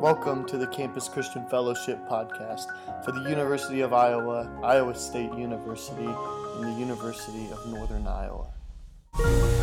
[0.00, 2.66] Welcome to the Campus Christian Fellowship podcast
[3.04, 9.53] for the University of Iowa, Iowa State University, and the University of Northern Iowa.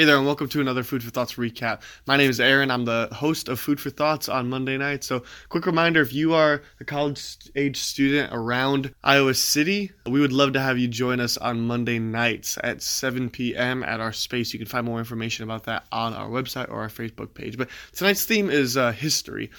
[0.00, 1.82] Hey there, and welcome to another Food for Thoughts recap.
[2.06, 2.70] My name is Aaron.
[2.70, 5.04] I'm the host of Food for Thoughts on Monday night.
[5.04, 10.32] So, quick reminder if you are a college age student around Iowa City, we would
[10.32, 13.82] love to have you join us on Monday nights at 7 p.m.
[13.82, 14.54] at our space.
[14.54, 17.58] You can find more information about that on our website or our Facebook page.
[17.58, 19.50] But tonight's theme is uh, history.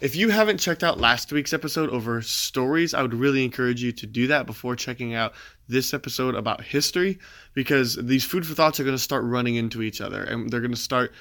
[0.00, 3.90] If you haven't checked out last week's episode over stories, I would really encourage you
[3.90, 5.32] to do that before checking out
[5.68, 7.18] this episode about history
[7.52, 10.60] because these food for thoughts are going to start running into each other and they're
[10.60, 11.12] going to start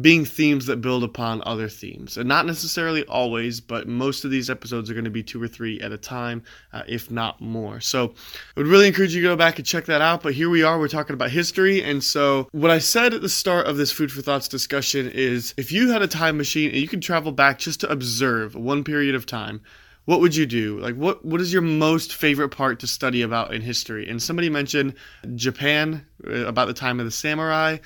[0.00, 2.16] being themes that build upon other themes.
[2.16, 5.46] And not necessarily always, but most of these episodes are going to be two or
[5.46, 7.80] three at a time, uh, if not more.
[7.80, 8.14] So
[8.56, 10.22] I would really encourage you to go back and check that out.
[10.22, 11.82] But here we are, we're talking about history.
[11.82, 15.54] And so what I said at the start of this Food for Thoughts discussion is
[15.56, 18.82] if you had a time machine and you could travel back just to observe one
[18.82, 19.60] period of time,
[20.06, 20.78] what would you do?
[20.80, 24.08] Like, what what is your most favorite part to study about in history?
[24.08, 24.94] And somebody mentioned
[25.34, 27.78] Japan uh, about the time of the samurai.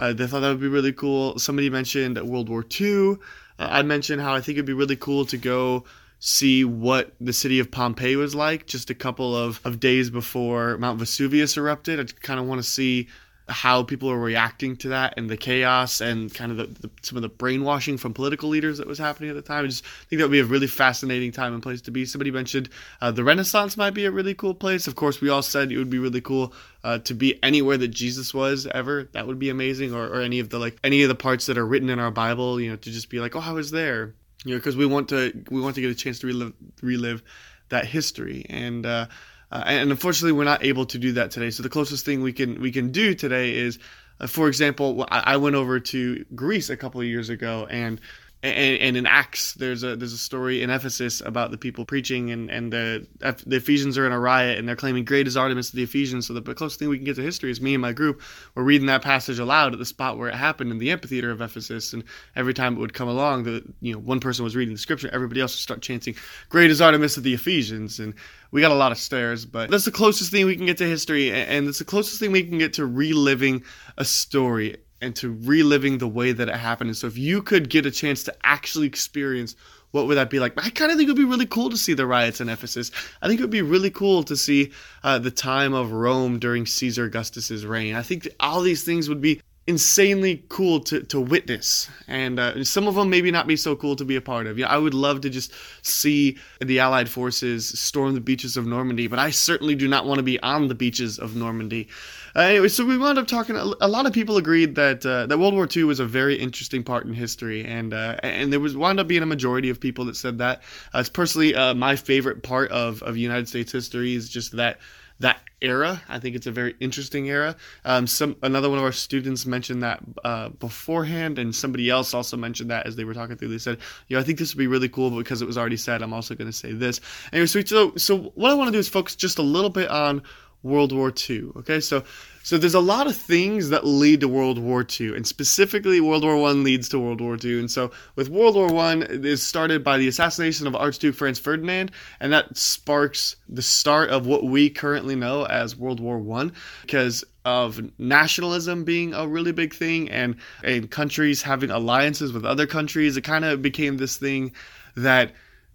[0.00, 1.38] Uh, they thought that would be really cool.
[1.38, 3.10] Somebody mentioned World War II.
[3.10, 3.16] Uh,
[3.58, 5.84] I mentioned how I think it'd be really cool to go
[6.18, 10.78] see what the city of Pompeii was like just a couple of, of days before
[10.78, 12.00] Mount Vesuvius erupted.
[12.00, 13.08] I kind of want to see
[13.50, 17.16] how people are reacting to that and the chaos and kind of the, the, some
[17.16, 19.64] of the brainwashing from political leaders that was happening at the time.
[19.64, 22.04] I just think that would be a really fascinating time and place to be.
[22.04, 22.68] Somebody mentioned
[23.00, 24.86] uh, the Renaissance might be a really cool place.
[24.86, 26.52] Of course, we all said it would be really cool
[26.84, 29.08] uh, to be anywhere that Jesus was ever.
[29.12, 29.92] That would be amazing.
[29.92, 32.10] Or, or any of the like any of the parts that are written in our
[32.10, 32.60] Bible.
[32.60, 34.14] You know, to just be like, oh, I was there.
[34.44, 37.22] You know, because we want to we want to get a chance to relive relive
[37.68, 38.86] that history and.
[38.86, 39.06] Uh,
[39.50, 41.50] uh, and unfortunately, we're not able to do that today.
[41.50, 43.78] So the closest thing we can we can do today is,
[44.20, 48.00] uh, for example, I, I, went over to Greece a couple of years ago, and
[48.42, 52.30] and, and, in Acts, there's a there's a story in Ephesus about the people preaching,
[52.30, 53.06] and and the
[53.46, 56.26] the Ephesians are in a riot, and they're claiming great is Artemis of the Ephesians.
[56.26, 58.22] So the closest thing we can get to history is me and my group.
[58.54, 61.42] Were reading that passage aloud at the spot where it happened in the amphitheater of
[61.42, 62.02] Ephesus, and
[62.34, 65.10] every time it would come along, the you know one person was reading the scripture,
[65.12, 66.14] everybody else would start chanting,
[66.48, 68.14] "Great is Artemis of the Ephesians," and
[68.52, 70.86] we got a lot of stares, but that's the closest thing we can get to
[70.86, 73.62] history, and it's the closest thing we can get to reliving
[73.98, 76.88] a story and to reliving the way that it happened.
[76.88, 79.56] And so if you could get a chance to actually experience
[79.92, 80.52] what would that be like?
[80.64, 82.90] I kind of think it would be really cool to see the riots in Ephesus.
[83.22, 84.70] I think it would be really cool to see
[85.02, 87.94] uh, the time of Rome during Caesar Augustus's reign.
[87.94, 91.88] I think all these things would be insanely cool to, to witness.
[92.08, 94.58] And uh, some of them maybe not be so cool to be a part of.
[94.58, 99.06] Yeah i would love to just see the allied forces storm the beaches of normandy
[99.08, 101.88] but i certainly do not want to be on the beaches of normandy.
[102.36, 105.38] Uh, anyway so we wound up talking a, lot of people agreed that uh, that
[105.38, 108.76] world war ii was a very interesting part in history and uh, and there was
[108.76, 110.62] wound up being a majority of people that said that.
[110.94, 114.78] Uh, it's personally uh, my favorite part of, of united states history is just that
[115.20, 116.02] that era.
[116.08, 117.56] I think it's a very interesting era.
[117.84, 122.36] Um, some another one of our students mentioned that uh, beforehand, and somebody else also
[122.36, 123.48] mentioned that as they were talking through.
[123.48, 125.76] They said, "You know, I think this would be really cool because it was already
[125.76, 126.02] said.
[126.02, 127.00] I'm also going to say this."
[127.32, 129.90] Anyway, so so so what I want to do is focus just a little bit
[129.90, 130.22] on
[130.62, 131.50] World War II.
[131.56, 132.04] Okay, so
[132.42, 136.24] so there's a lot of things that lead to World War II, and specifically World
[136.24, 137.60] War One leads to World War II.
[137.60, 141.92] And so with World War One, is started by the assassination of Archduke Franz Ferdinand,
[142.18, 146.52] and that sparks the start of what we currently know as World War One,
[146.82, 152.66] because of nationalism being a really big thing, and and countries having alliances with other
[152.66, 153.16] countries.
[153.16, 154.52] It kind of became this thing
[154.96, 155.32] that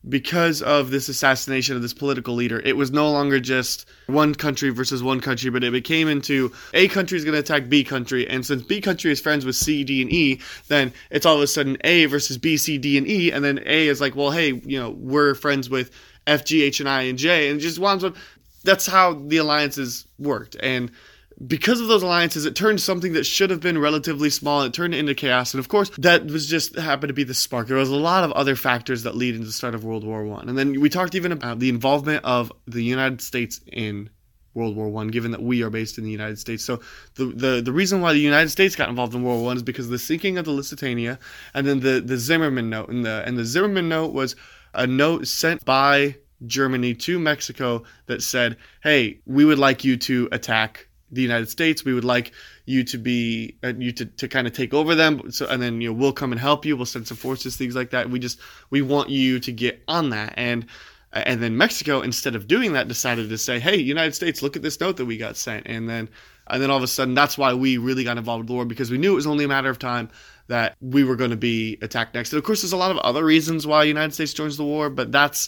[0.07, 4.69] because of this assassination of this political leader, it was no longer just one country
[4.69, 8.27] versus one country, but it became into A country is going to attack B country.
[8.27, 11.41] And since B country is friends with C, D, and E, then it's all of
[11.41, 13.31] a sudden A versus B, C, D, and E.
[13.31, 15.91] And then A is like, well, hey, you know, we're friends with
[16.27, 17.49] F, G, H, and I, and J.
[17.49, 18.15] And just winds up,
[18.63, 20.55] that's how the alliances worked.
[20.61, 20.91] And
[21.45, 24.95] because of those alliances, it turned something that should have been relatively small, it turned
[24.95, 25.53] into chaos.
[25.53, 27.67] And of course, that was just happened to be the spark.
[27.67, 30.23] There was a lot of other factors that lead into the start of World War
[30.23, 30.47] One.
[30.47, 34.09] And then we talked even about the involvement of the United States in
[34.53, 36.63] World War One, given that we are based in the United States.
[36.63, 36.79] So
[37.15, 39.63] the, the the reason why the United States got involved in World War One is
[39.63, 41.19] because of the sinking of the Lusitania,
[41.53, 42.89] and then the the Zimmermann note.
[42.89, 44.37] And the and the Zimmermann note was
[44.73, 46.15] a note sent by
[46.45, 51.83] Germany to Mexico that said, "Hey, we would like you to attack the United States.
[51.83, 52.31] We would like
[52.65, 55.31] you to be uh, you to, to kind of take over them.
[55.31, 56.77] So and then you know we'll come and help you.
[56.77, 58.09] We'll send some forces, things like that.
[58.09, 58.39] We just
[58.69, 60.33] we want you to get on that.
[60.37, 60.67] And
[61.13, 64.61] And then Mexico, instead of doing that, decided to say, "Hey, United States, look at
[64.61, 66.09] this note that we got sent." And then,
[66.47, 68.65] and then all of a sudden, that's why we really got involved with the war
[68.65, 70.09] because we knew it was only a matter of time
[70.47, 72.33] that we were going to be attacked next.
[72.33, 74.89] And of course, there's a lot of other reasons why United States joins the war,
[74.89, 75.47] but that's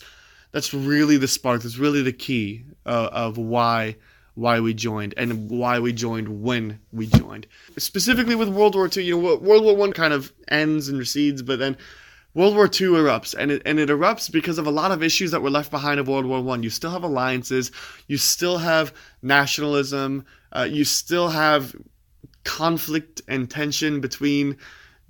[0.53, 1.63] that's really the spark.
[1.63, 3.97] That's really the key uh, of why
[4.38, 7.48] why we joined and why we joined when we joined.
[7.78, 11.42] Specifically with World War II, you know, World War One kind of ends and recedes,
[11.42, 11.75] but then
[12.36, 15.31] World War II erupts, and it and it erupts because of a lot of issues
[15.31, 16.62] that were left behind of World War One.
[16.62, 17.72] You still have alliances,
[18.06, 18.94] you still have
[19.24, 20.24] nationalism,
[20.56, 21.75] uh, you still have
[22.44, 24.57] conflict and tension between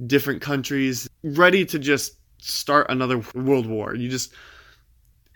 [0.05, 3.93] different countries, ready to just start another world war.
[3.93, 4.31] You just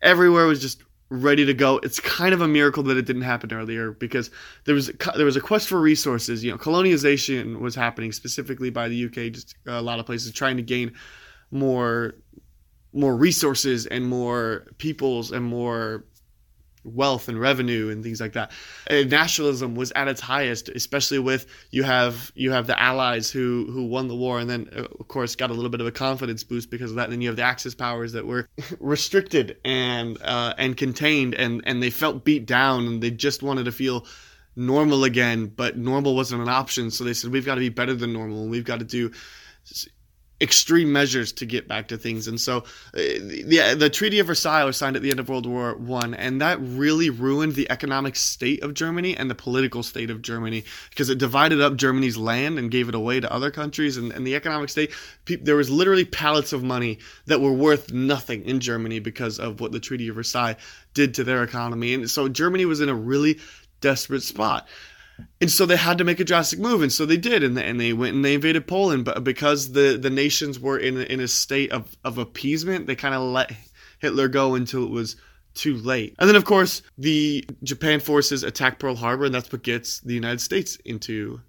[0.01, 1.77] everywhere was just ready to go.
[1.83, 4.31] It's kind of a miracle that it didn't happen earlier because
[4.63, 6.43] there was there was a quest for resources.
[6.43, 9.33] You know, colonization was happening specifically by the UK.
[9.33, 10.93] Just uh, a lot of places trying to gain
[11.51, 12.15] more
[12.93, 16.05] more resources and more peoples and more
[16.83, 18.51] wealth and revenue and things like that.
[18.87, 23.67] And nationalism was at its highest, especially with you have you have the Allies who
[23.71, 25.91] who won the war, and then uh, of course got a little bit of a
[25.91, 27.05] confidence boost because of that.
[27.05, 28.47] And then you have the Axis powers that were
[28.79, 33.65] restricted and uh, and contained, and and they felt beat down, and they just wanted
[33.65, 34.05] to feel
[34.55, 36.91] normal again, but normal wasn't an option.
[36.91, 39.11] So they said we've got to be better than normal, and we've got to do
[40.41, 42.27] extreme measures to get back to things.
[42.27, 45.45] And so, uh, the the Treaty of Versailles was signed at the end of World
[45.45, 50.09] War One, and that really ruined the economic state of Germany and the political state
[50.09, 53.97] of Germany because it divided up Germany's land and gave it away to other countries.
[53.97, 54.91] And, and the economic state,
[55.25, 59.71] there was literally pallets of money that were worth nothing in Germany because of what
[59.71, 60.57] the Treaty of Versailles
[60.93, 61.93] did to their economy.
[61.93, 63.39] And so Germany was in a really
[63.81, 64.67] desperate spot
[65.39, 67.65] and so they had to make a drastic move, and so they did, and they,
[67.65, 69.05] and they went and they invaded Poland.
[69.05, 73.15] But because the, the nations were in in a state of, of appeasement, they kind
[73.15, 73.51] of let
[73.99, 75.15] Hitler go until it was
[75.53, 76.15] too late.
[76.19, 80.13] And then, of course, the Japan forces attack Pearl Harbor, and that's what gets the
[80.13, 81.41] United States into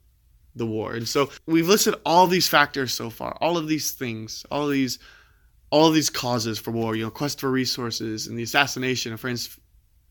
[0.54, 0.94] the war.
[0.94, 4.72] And so we've listed all these factors so far, all of these things, all of
[4.72, 4.98] these
[5.70, 6.94] all of these causes for war.
[6.94, 9.58] You know, quest for resources and the assassination of Franz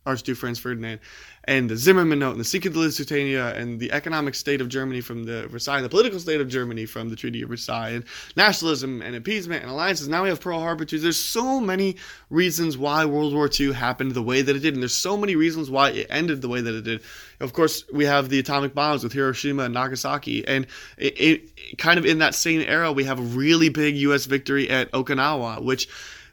[0.06, 1.00] Archduke Franz Ferdinand,
[1.44, 5.02] and the Zimmermann Note, and the Siege of Lusitania, and the economic state of Germany
[5.02, 8.04] from the Versailles, and the political state of Germany from the Treaty of Versailles, and
[8.36, 10.08] nationalism and appeasement and alliances.
[10.08, 11.00] Now we have Pearl Harbor too.
[11.00, 11.98] There's so many
[12.30, 15.36] reasons why World War II happened the way that it did, and there's so many
[15.36, 17.02] reasons why it ended the way that it did.
[17.40, 20.66] Of course, we have the atomic bombs with Hiroshima and Nagasaki, and
[20.98, 24.26] it, it kind of in that same era, we have a really big U.S.
[24.26, 25.88] victory at Okinawa, which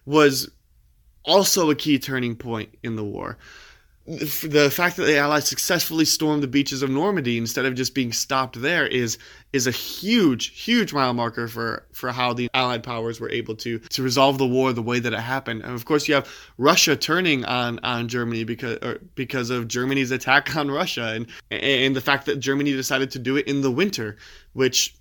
[0.06, 0.50] was
[1.24, 3.38] also a key turning point in the war.
[4.06, 8.10] The fact that the Allies successfully stormed the beaches of Normandy instead of just being
[8.10, 9.18] stopped there is
[9.52, 13.78] is a huge, huge mile marker for, for how the Allied powers were able to
[13.78, 15.62] to resolve the war the way that it happened.
[15.62, 16.26] And of course, you have
[16.56, 18.78] Russia turning on on Germany because
[19.14, 23.36] because of Germany's attack on Russia and and the fact that Germany decided to do
[23.36, 24.16] it in the winter,
[24.54, 24.94] which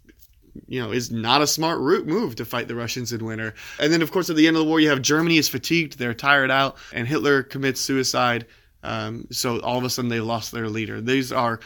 [0.67, 3.53] you know, is not a smart route move to fight the Russians in winter.
[3.79, 5.97] And then, of course, at the end of the war, you have Germany is fatigued,
[5.97, 8.45] they're tired out, and Hitler commits suicide.
[8.83, 11.01] Um, so all of a sudden, they lost their leader.
[11.01, 11.59] These are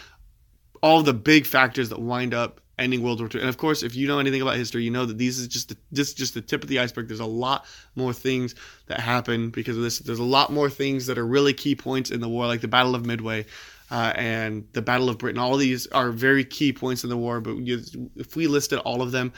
[0.82, 3.42] all the big factors that wind up ending World War II.
[3.42, 5.70] And of course, if you know anything about history, you know that these is just
[5.70, 7.08] the, this is just the tip of the iceberg.
[7.08, 7.66] There's a lot
[7.96, 8.56] more things
[8.88, 10.00] that happen because of this.
[10.00, 12.68] There's a lot more things that are really key points in the war, like the
[12.68, 13.46] Battle of Midway
[13.92, 15.40] uh, and the Battle of Britain.
[15.40, 17.82] All these are very key points in the war, but you,
[18.16, 19.34] if we listed all of them,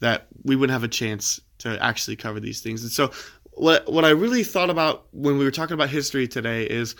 [0.00, 2.82] that we wouldn't have a chance to actually cover these things.
[2.82, 3.12] And so,
[3.52, 6.96] what what I really thought about when we were talking about history today is,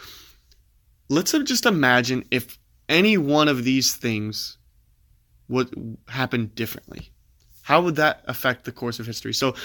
[1.08, 4.58] let's just imagine if any one of these things
[5.48, 7.10] would happen differently.
[7.62, 9.34] How would that affect the course of history?
[9.34, 9.56] So,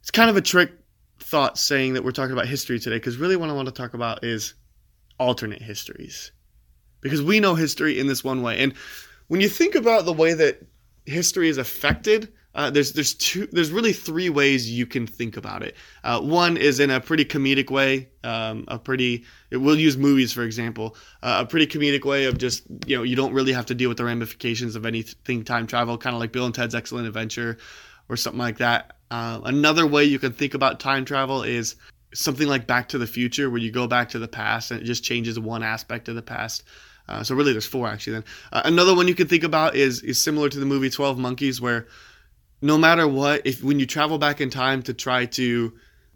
[0.00, 0.72] it's kind of a trick
[1.20, 3.94] thought saying that we're talking about history today, because really what I want to talk
[3.94, 4.54] about is
[5.20, 6.32] alternate histories
[7.04, 8.58] because we know history in this one way.
[8.58, 8.74] And
[9.28, 10.66] when you think about the way that
[11.04, 15.62] history is affected, uh, there's there's two there's really three ways you can think about
[15.62, 15.76] it.
[16.02, 20.44] Uh, one is in a pretty comedic way, um, a pretty we'll use movies for
[20.44, 23.74] example, uh, a pretty comedic way of just you know you don't really have to
[23.74, 27.06] deal with the ramifications of anything time travel, kind of like Bill and Ted's Excellent
[27.06, 27.58] Adventure,
[28.08, 28.98] or something like that.
[29.10, 31.74] Uh, another way you can think about time travel is
[32.14, 34.84] something like Back to the Future, where you go back to the past and it
[34.84, 36.64] just changes one aspect of the past.
[37.08, 38.14] Uh, so really, there's four actually.
[38.14, 41.18] Then uh, another one you could think about is is similar to the movie Twelve
[41.18, 41.86] Monkeys, where
[42.62, 45.72] no matter what, if when you travel back in time to try to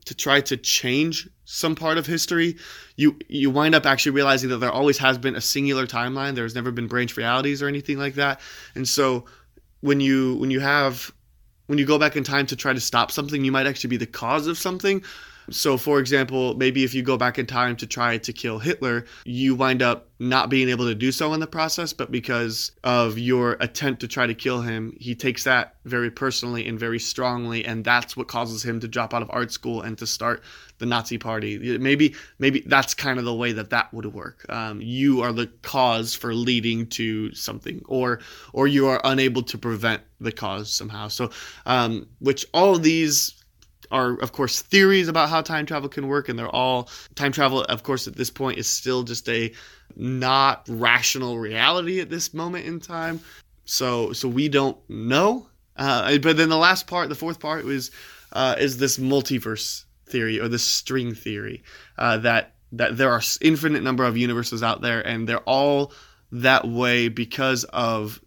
[0.07, 2.57] to try to change some part of history,
[2.97, 6.35] you you wind up actually realizing that there always has been a singular timeline.
[6.35, 8.41] There's never been branch realities or anything like that.
[8.75, 9.27] And so
[9.81, 11.13] when you when you have
[11.67, 13.99] when you go back in time to try to stop something, you might actually be
[13.99, 15.05] the cause of something
[15.51, 19.05] So, for example, maybe if you go back in time to try to kill Hitler,
[19.25, 23.19] you wind up not being able to do so in the process, but because of
[23.19, 27.65] your attempt to try to kill him, he takes that very personally and very strongly,
[27.65, 30.43] and that's what causes him to drop out of art school and to start
[30.79, 31.79] the Nazi Party.
[31.79, 34.45] Maybe, maybe that's kind of the way that that would work.
[34.49, 38.21] Um, you are the cause for leading to something, or
[38.53, 41.09] or you are unable to prevent the cause somehow.
[41.09, 41.31] So,
[41.65, 43.38] um, which all of these
[43.91, 47.63] are of course theories about how time travel can work and they're all time travel
[47.63, 49.53] of course at this point is still just a
[49.97, 53.21] not rational reality at this moment in time.
[53.65, 55.49] So so we don't know.
[55.77, 57.91] Uh, but then the last part the fourth part was
[58.33, 61.63] uh, is this multiverse theory or this string theory
[61.97, 65.93] uh, that that there are infinite number of universes out there and they're all
[66.33, 68.21] that way because of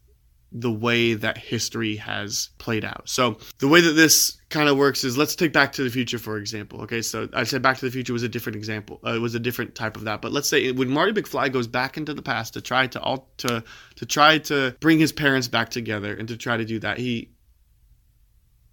[0.51, 3.08] the way that history has played out.
[3.08, 6.20] So the way that this kind of works is let's take Back to the Future
[6.20, 6.81] for example.
[6.81, 9.00] Okay, so I said Back to the Future was a different example.
[9.05, 10.22] Uh, it was a different type of that.
[10.22, 13.29] But let's say when Marty McFly goes back into the past to try to all
[13.38, 13.63] to
[13.96, 17.31] to try to bring his parents back together and to try to do that, he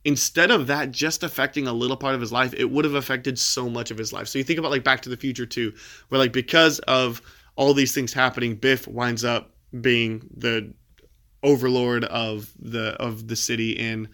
[0.05, 3.39] instead of that just affecting a little part of his life, it would have affected
[3.39, 4.27] so much of his life.
[4.27, 5.75] So you think about like Back to the Future too,
[6.09, 7.23] where like because of
[7.55, 10.73] all these things happening, Biff winds up being the
[11.43, 14.09] overlord of the of the city in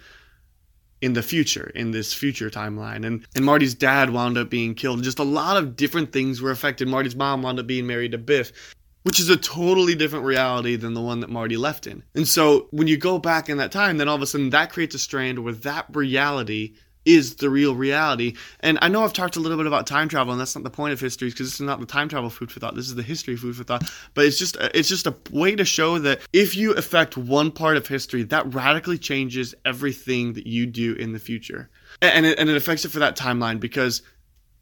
[1.00, 3.07] in the future in this future timeline.
[3.07, 5.02] And and Marty's dad wound up being killed.
[5.02, 6.88] Just a lot of different things were affected.
[6.88, 10.95] Marty's mom wound up being married to Biff which is a totally different reality than
[10.95, 12.02] the one that Marty left in.
[12.14, 14.73] And so when you go back in that time, then all of a sudden that
[14.73, 18.34] creates a strand where that reality is the real reality.
[18.61, 20.70] And I know I've talked a little bit about time travel, and that's not the
[20.70, 22.75] point of history, because this is not the time travel food for thought.
[22.75, 23.90] This is the history food for thought.
[24.14, 27.76] But it's just it's just a way to show that if you affect one part
[27.76, 31.70] of history, that radically changes everything that you do in the future,
[32.00, 34.02] and it, and it affects it for that timeline because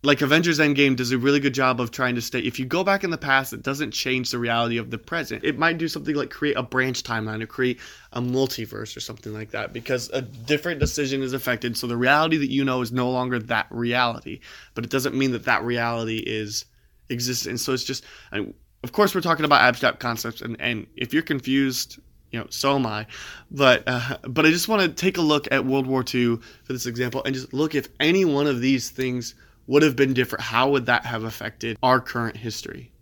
[0.04, 2.82] like Avengers Endgame does a really good job of trying to state if you go
[2.82, 5.44] back in the past, it doesn't change the reality of the present.
[5.44, 7.78] It might do something like create a branch timeline or create
[8.12, 11.76] a multiverse or something like that because a different decision is affected.
[11.76, 14.40] So the reality that you know is no longer that reality,
[14.74, 16.64] but it doesn't mean that that reality is
[17.08, 17.60] existent.
[17.60, 21.14] So it's just, I mean, of course, we're talking about abstract concepts, and, and if
[21.14, 22.00] you're confused,
[22.32, 23.06] you know, so am I.
[23.52, 26.72] But uh, but I just want to take a look at World War II for
[26.72, 30.42] this example, and just look if any one of these things would have been different,
[30.42, 32.92] how would that have affected our current history?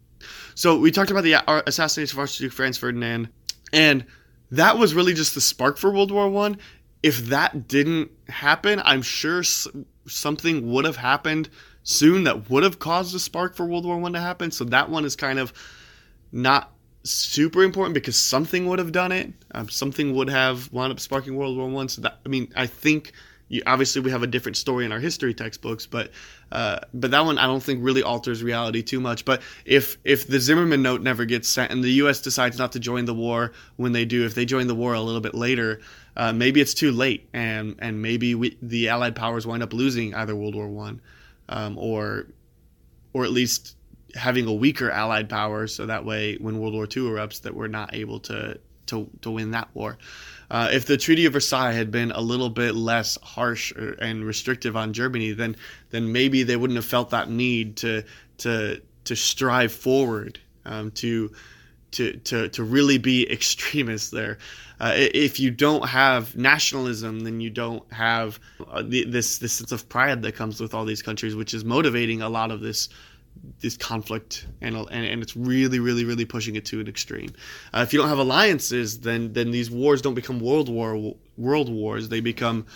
[0.54, 3.28] So we talked about the assassination of Archduke Franz Ferdinand,
[3.72, 4.04] and
[4.50, 6.58] that was really just the spark for World War One.
[7.02, 9.42] If that didn't happen, I'm sure
[10.06, 11.48] something would have happened
[11.82, 14.50] soon that would have caused a spark for World War One to happen.
[14.50, 15.52] So that one is kind of
[16.32, 19.32] not super important because something would have done it.
[19.52, 21.88] Um, something would have wound up sparking World War One.
[21.88, 23.12] So that I mean, I think
[23.50, 26.12] you, obviously we have a different story in our history textbooks, but
[26.52, 29.24] uh, but that one I don't think really alters reality too much.
[29.24, 32.20] But if if the Zimmermann note never gets sent and the U.S.
[32.20, 35.00] decides not to join the war when they do, if they join the war a
[35.00, 35.80] little bit later,
[36.16, 40.14] uh, maybe it's too late, and and maybe we, the Allied powers wind up losing
[40.14, 41.02] either World War One,
[41.48, 42.28] um, or
[43.12, 43.76] or at least
[44.14, 47.66] having a weaker Allied power, so that way when World War II erupts, that we're
[47.66, 49.98] not able to to to win that war.
[50.50, 54.76] Uh, if the Treaty of Versailles had been a little bit less harsh and restrictive
[54.76, 55.56] on Germany, then
[55.90, 58.02] then maybe they wouldn't have felt that need to
[58.38, 61.30] to to strive forward um, to
[61.92, 64.38] to to to really be extremists there.
[64.80, 68.40] Uh, if you don't have nationalism, then you don't have
[68.70, 71.64] uh, the, this this sense of pride that comes with all these countries, which is
[71.64, 72.88] motivating a lot of this
[73.60, 77.30] this conflict and, and and it's really really really pushing it to an extreme.
[77.74, 81.68] Uh, if you don't have alliances, then then these wars don't become world war world
[81.68, 82.08] wars.
[82.08, 82.66] They become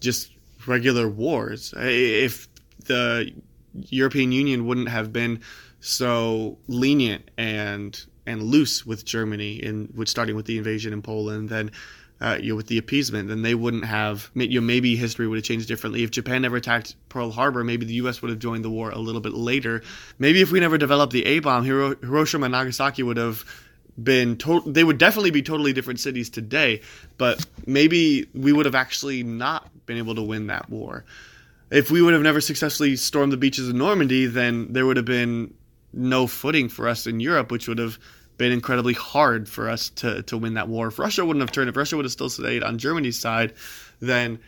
[0.00, 0.30] just
[0.66, 1.74] regular wars.
[1.76, 2.48] If
[2.86, 3.32] the
[3.74, 5.40] European Union wouldn't have been
[5.80, 11.48] so lenient and and loose with Germany in with starting with the invasion in Poland,
[11.48, 11.70] then
[12.24, 14.30] uh, you know, with the appeasement, then they wouldn't have.
[14.34, 16.02] You know, maybe history would have changed differently.
[16.02, 18.22] If Japan never attacked Pearl Harbor, maybe the U.S.
[18.22, 19.82] would have joined the war a little bit later.
[20.18, 23.44] Maybe if we never developed the A bomb, Hiro- Hiroshima and Nagasaki would have
[24.02, 26.80] been they would definitely be totally different cities today
[27.16, 31.04] but maybe we would have actually not been able to win that war
[31.70, 35.06] if we would have never successfully stormed the beaches of normandy then there would have
[35.06, 35.54] been
[35.92, 37.96] no footing for us in europe which would have
[38.36, 40.88] been incredibly hard for us to, to win that war.
[40.88, 43.54] If Russia wouldn't have turned, if Russia would have still stayed on Germany's side,
[44.00, 44.40] then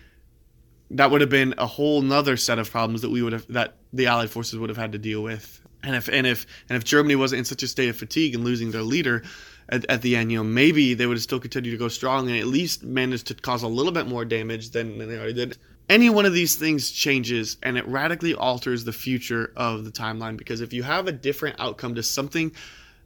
[0.90, 3.74] that would have been a whole nother set of problems that we would have that
[3.92, 5.60] the Allied forces would have had to deal with.
[5.82, 8.44] And if and if and if Germany wasn't in such a state of fatigue and
[8.44, 9.22] losing their leader
[9.68, 12.28] at, at the end, you know, maybe they would have still continued to go strong
[12.28, 15.32] and at least managed to cause a little bit more damage than, than they already
[15.32, 15.58] did.
[15.88, 20.36] any one of these things changes and it radically alters the future of the timeline
[20.36, 22.52] because if you have a different outcome to something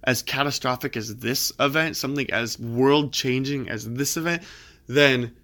[0.05, 4.43] as catastrophic as this event, something as world changing as this event,
[4.87, 5.35] then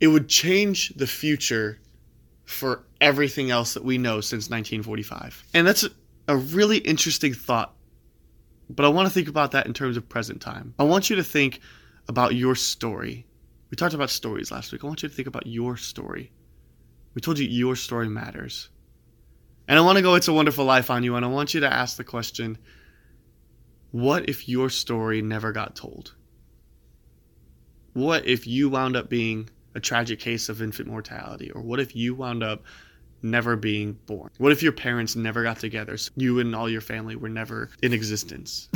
[0.00, 1.80] it would change the future
[2.44, 5.44] for everything else that we know since 1945.
[5.54, 5.84] And that's
[6.28, 7.74] a really interesting thought.
[8.70, 10.74] But I want to think about that in terms of present time.
[10.78, 11.60] I want you to think
[12.08, 13.26] about your story.
[13.70, 14.84] We talked about stories last week.
[14.84, 16.32] I want you to think about your story.
[17.14, 18.68] We told you your story matters.
[19.68, 21.60] And I want to go It's a Wonderful Life on you, and I want you
[21.60, 22.58] to ask the question
[23.94, 26.16] what if your story never got told?
[27.92, 31.52] What if you wound up being a tragic case of infant mortality?
[31.52, 32.64] Or what if you wound up
[33.22, 34.30] never being born?
[34.38, 35.96] What if your parents never got together?
[35.96, 38.68] So you and all your family were never in existence?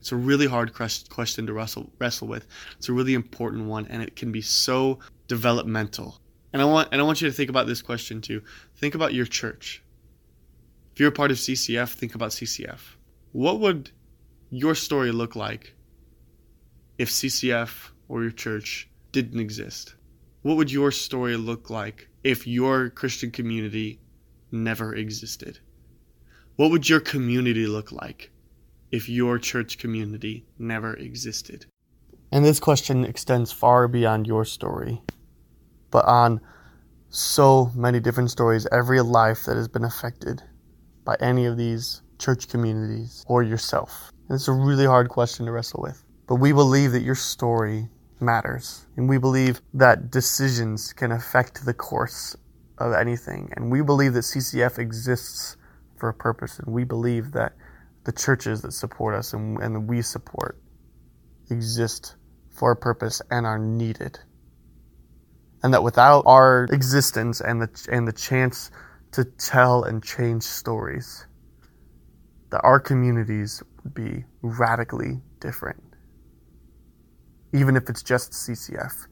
[0.00, 2.46] It's a really hard question to wrestle, wrestle with.
[2.78, 6.18] It's a really important one, and it can be so developmental.
[6.54, 8.40] And I want and I want you to think about this question too.
[8.76, 9.82] Think about your church.
[10.94, 12.80] If you're a part of CCF, think about CCF.
[13.32, 13.90] What would
[14.54, 15.74] your story look like
[16.98, 19.94] if CCF or your church didn't exist?
[20.42, 23.98] What would your story look like if your Christian community
[24.50, 25.58] never existed?
[26.56, 28.30] What would your community look like
[28.90, 31.64] if your church community never existed?
[32.30, 35.00] And this question extends far beyond your story,
[35.90, 36.42] but on
[37.08, 40.42] so many different stories, every life that has been affected
[41.04, 44.11] by any of these church communities or yourself.
[44.28, 46.02] And it's a really hard question to wrestle with.
[46.26, 47.88] But we believe that your story
[48.20, 48.86] matters.
[48.96, 52.36] And we believe that decisions can affect the course
[52.78, 53.52] of anything.
[53.56, 55.56] And we believe that CCF exists
[55.96, 56.58] for a purpose.
[56.58, 57.52] And we believe that
[58.04, 60.60] the churches that support us and, and we support
[61.50, 62.16] exist
[62.50, 64.18] for a purpose and are needed.
[65.62, 68.70] And that without our existence and the, and the chance
[69.12, 71.26] to tell and change stories,
[72.50, 75.82] that our communities be radically different.
[77.52, 79.06] Even if it's just CCF,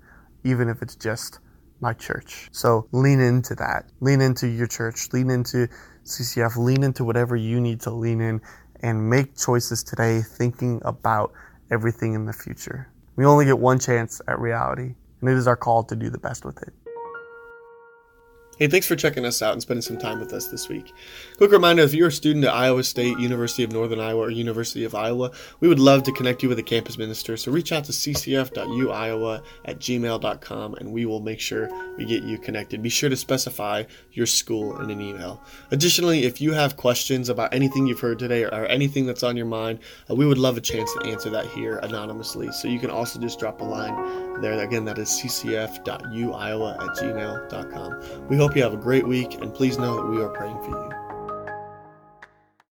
[0.45, 1.41] even if it's just
[1.81, 2.49] my church.
[2.53, 3.87] So lean into that.
[4.01, 5.69] Lean into your church, lean into
[6.05, 8.41] CCF, lean into whatever you need to lean in
[8.83, 11.33] and make choices today thinking about
[11.71, 12.91] everything in the future.
[13.17, 16.19] We only get one chance at reality, and it is our call to do the
[16.19, 16.73] best with it.
[18.61, 20.93] Hey, thanks for checking us out and spending some time with us this week.
[21.39, 24.85] Quick reminder if you're a student at Iowa State, University of Northern Iowa, or University
[24.85, 27.39] of Iowa, we would love to connect you with a campus minister.
[27.39, 32.37] So reach out to ccf.uiowa at gmail.com and we will make sure we get you
[32.37, 32.83] connected.
[32.83, 35.43] Be sure to specify your school in an email.
[35.71, 39.47] Additionally, if you have questions about anything you've heard today or, anything that's on your
[39.47, 39.79] mind,
[40.11, 42.53] uh, we would love a chance to answer that here anonymously.
[42.53, 44.53] So you can also just drop a line there.
[44.63, 48.29] Again, that is ccf.uiowa at gmail.com.
[48.29, 50.59] We hope hope you have a great week, and please know that we are praying
[50.65, 51.00] for you.